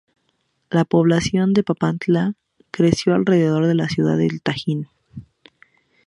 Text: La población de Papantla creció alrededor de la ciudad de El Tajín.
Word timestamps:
La 0.71 0.83
población 0.83 1.53
de 1.53 1.61
Papantla 1.61 2.33
creció 2.71 3.13
alrededor 3.13 3.67
de 3.67 3.75
la 3.75 3.87
ciudad 3.87 4.17
de 4.17 4.25
El 4.25 4.41
Tajín. 4.41 4.87